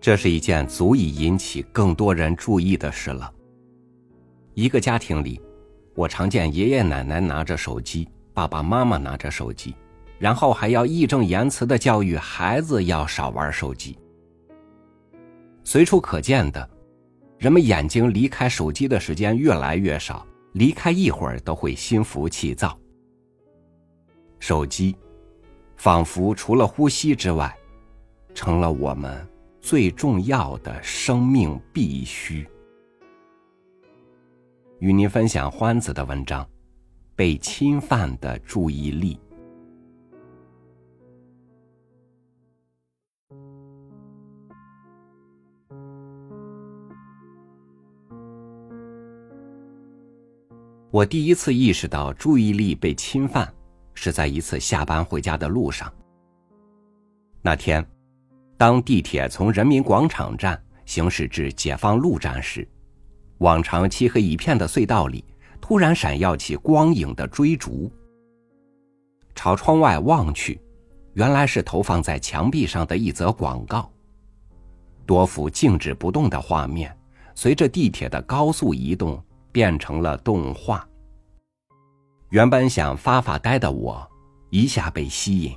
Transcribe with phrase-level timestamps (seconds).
[0.00, 3.30] 这是一件足以引起更多人注意的事了。
[4.54, 5.40] 一个家庭里，
[5.94, 9.74] 我常见爷爷奶奶拿着手机，爸爸妈妈拿着手机，
[10.18, 13.98] 然后还要义正言辞的教育孩子要少玩手机。
[15.64, 16.68] 随处可见的，
[17.38, 22.76] 人们眼睛离开手机的时间越来越少，离开一会儿都会心浮气躁。
[24.38, 24.96] 手机，
[25.76, 27.54] 仿佛除了呼吸之外，
[28.34, 29.26] 成了我们
[29.60, 32.46] 最重要的生命必须。
[34.78, 36.44] 与您分享欢子的文章
[37.14, 39.14] 《被侵犯的注意力》。
[50.90, 53.52] 我第一次意识到注意力被侵犯。
[54.02, 55.92] 是在一次下班回家的路上。
[57.42, 57.86] 那天，
[58.60, 62.68] 当地铁从人民广场站行驶至解放路站时，
[63.38, 65.24] 往常漆黑一片的隧道里，
[65.62, 67.90] 突然闪耀起光影的追逐。
[69.34, 70.60] 朝窗外望去，
[71.14, 73.90] 原来是投放在墙壁上的一则广告。
[75.06, 76.94] 多幅静止不动的画面，
[77.34, 80.86] 随着地铁的高速移动，变成了动画。
[82.28, 84.06] 原本想发发呆的我，
[84.50, 85.56] 一下被吸引。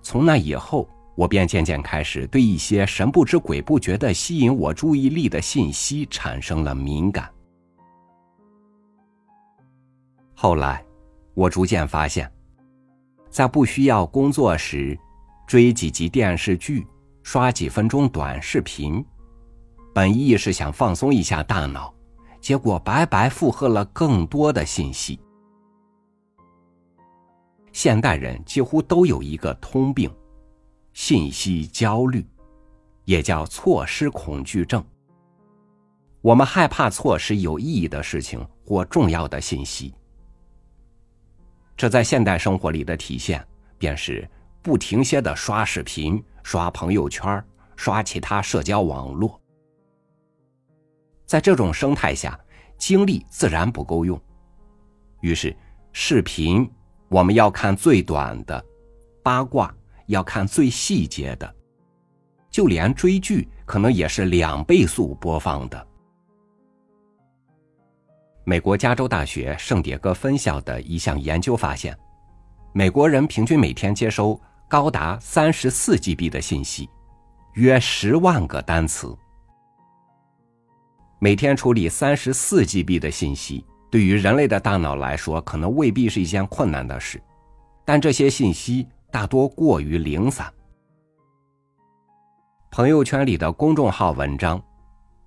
[0.00, 7.28] 从那以后，我便渐渐开始对一些神不知鬼不觉的吸引我注意力的信息产生了敏感。
[10.32, 10.80] 后来，
[11.34, 12.32] 我逐渐发现，
[13.28, 14.96] 在不需要工作时，
[15.44, 16.86] 追几集电视剧，
[17.24, 19.04] 刷几分钟短视频，
[19.92, 21.92] 本意是想放松一下大脑，
[22.40, 25.18] 结果白白负荷了更多的信息。
[27.72, 30.08] 现代人几乎都有一个通病，
[31.00, 32.26] 信息焦虑，
[33.04, 34.84] 也叫错失恐惧症。
[36.20, 39.94] 我们害怕错失有意义的事情或重要的信息。
[41.76, 43.46] 这在现代生活里的体现，
[43.78, 44.28] 便是
[44.60, 47.42] 不停歇的刷视频、刷朋友圈、
[47.76, 49.40] 刷其他社交网络。
[51.26, 52.36] 在这种生态下，
[52.76, 54.20] 精力自然不够用，
[55.20, 55.56] 于是
[55.92, 56.68] 视频。
[57.08, 58.62] 我们要看最短的
[59.22, 59.72] 八卦，
[60.08, 61.54] 要看最细节的，
[62.50, 65.86] 就连追剧可能也是两倍速播放的。
[68.44, 71.96] 美国加州大学圣迭戈分校的一项研究发现，
[72.72, 76.88] 美国人平均每天接收高达三十四 GB 的信息，
[77.54, 79.16] 约十万个单词。
[81.20, 83.64] 每天处理三十四 GB 的信息。
[83.90, 87.18] 对于人类的大脑来说，可能未必是一件困难的事，
[87.86, 90.52] 但这些信息大多过于零散。
[92.70, 94.62] 朋友圈里的公众号文章，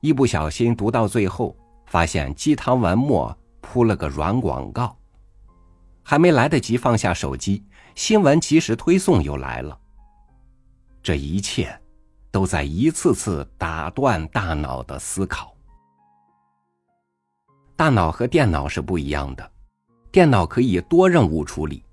[0.00, 1.56] 一不小心读到最后，
[1.86, 4.96] 发现鸡汤文末铺了个软广告，
[6.02, 9.78] 还没来得及放下手机，新闻即时推送又来了。
[11.00, 11.80] 这一切，
[12.32, 15.54] 都在一次次打断大脑的思考。
[17.76, 19.50] 大脑和电脑是不一样的，
[20.10, 21.84] 电脑可以多任务处理，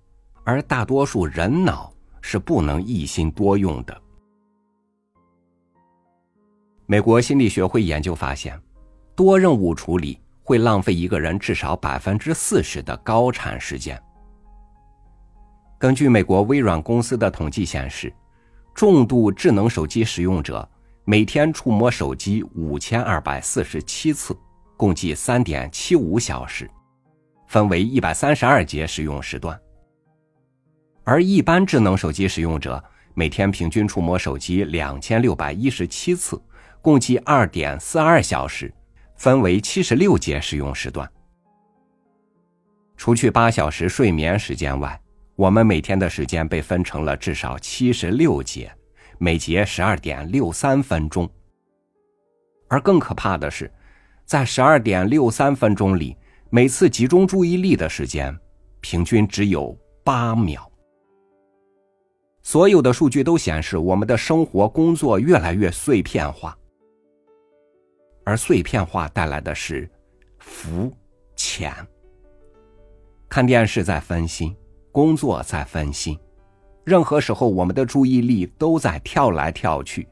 [0.45, 1.91] 而大多数人脑
[2.21, 4.01] 是不能一心多用的。
[6.85, 8.57] 美国心理学会研究发现，
[9.15, 14.01] 多任务处理会浪费一个人至少百分之四十的高产时间。
[15.77, 18.13] 根据美国微软公司的统计显示，
[18.73, 20.67] 重度智能手机使用者
[21.03, 24.37] 每天触摸手机五千二百四十七次。
[24.77, 26.69] 共计三点七五小时，
[27.47, 29.57] 分为一百三十二节使用时段。
[31.05, 32.83] 而一般智能手机使用者
[33.13, 36.41] 每天平均触摸手机两千六百一十七次，
[36.81, 38.73] 共计二点四二小时，
[39.15, 41.09] 分为七十六节使用时段。
[42.97, 44.99] 除去八小时睡眠时间外，
[45.35, 48.69] 我们每天的时间被分成了至少七十六节，
[49.17, 51.29] 每节十二点六三分钟。
[52.67, 53.71] 而更可怕的是。
[54.25, 56.17] 在十二点六三分钟里，
[56.49, 58.35] 每次集中注意力的时间
[58.81, 60.67] 平均只有八秒。
[62.45, 66.55] 所有的数据都显示，我们的生活工作越来越碎片化，
[68.23, 69.89] 而碎片化带来的是
[70.37, 70.91] 浮
[71.35, 71.73] 浅。
[73.27, 74.55] 看电视在分心，
[74.91, 76.15] 工作在分心，
[76.83, 80.07] 任何时候我们的注意力都在跳来跳去。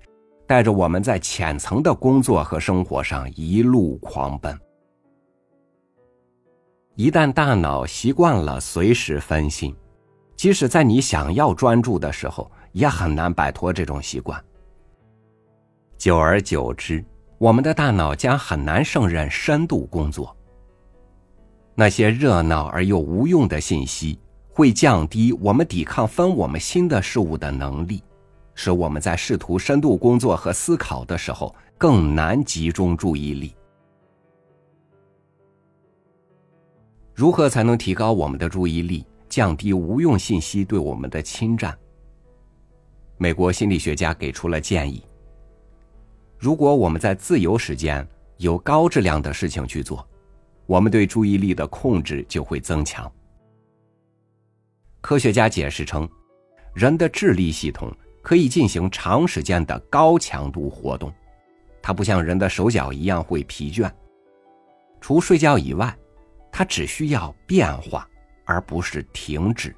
[0.48, 4.60] 带着我们在浅层的工作和生活上一路狂奔。
[6.96, 9.74] 一旦大脑习惯了随时分心，
[10.44, 14.44] 即使在你想要专注的时候，也很难摆脱这种习惯。
[15.98, 17.01] 久而久之，
[17.38, 20.36] 我们的大脑将很难胜任深度工作。
[21.75, 24.19] 那些热闹而又无用的信息，
[24.50, 28.04] 会降低我们抵抗分我们心的事物的能力，
[28.54, 33.56] 使我们在试图深度工作和思考的时候更难集中注意力。
[37.13, 41.76] 如何才能提高我们的注意力，降低无用信息对我们的侵占？
[43.18, 45.04] 美国心理学家给出了建议：
[46.38, 48.08] 如果我们在自由时间
[48.38, 50.08] 有高质量的事情去做。
[50.68, 53.12] 我们对注意力的控制就会增强。
[55.02, 56.08] 科学家解释称，
[56.76, 57.92] 人的智力系统
[58.22, 61.12] 可以进行长时间的高强度活动，
[61.82, 63.92] 它不像人的手脚一样会疲倦。
[65.02, 65.92] 除睡觉以外，
[66.52, 68.08] 它只需要变化，
[68.54, 69.76] 而不是停止。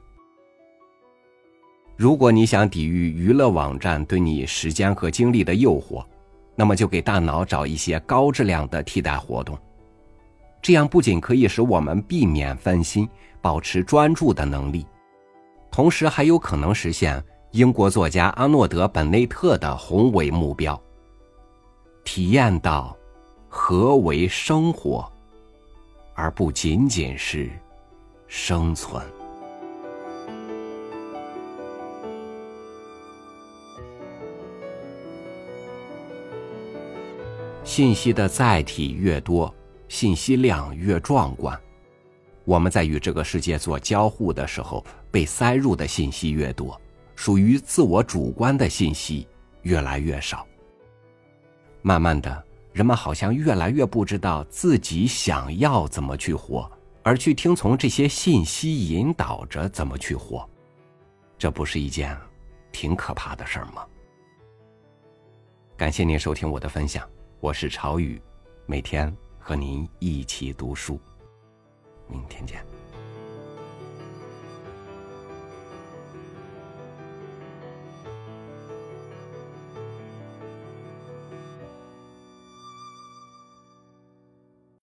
[1.96, 6.06] 如果你想抵御娱乐网站对你时间和精力的诱惑，
[6.56, 9.58] 那么就给大脑找一些高质量的替代活动。
[10.62, 13.08] 这样不仅可以使我们避免分心、
[13.42, 14.86] 保持专注的能力，
[15.72, 20.78] 同时还有可能实现英国作家阿诺德·本内特的宏伟目标：
[22.04, 22.98] 体验到
[23.48, 25.10] 何为生活，
[26.14, 27.50] 而不仅仅是
[28.38, 29.02] 生存。
[37.64, 39.52] 信息的载体越多。
[39.88, 41.58] 信息量越壮观，
[42.44, 46.80] 我们在与这个世界做交互的时候，被塞入的信息越多，
[47.16, 49.26] 属于自我主观的信息
[49.62, 50.46] 越来越少。
[51.82, 52.44] 慢慢的，
[52.74, 56.70] 人们好像越来越不知道自己想要怎么去活，
[57.06, 60.50] 而去听从这些信息引导着怎么去活。
[61.38, 62.18] 这不是一件
[62.72, 63.86] 挺可怕的事儿吗？
[65.78, 67.08] 感谢您收听我的分享，
[67.40, 68.20] 我是朝雨，
[68.66, 69.16] 每天。
[69.48, 71.00] 和您一起读书，
[72.08, 72.66] 明天见。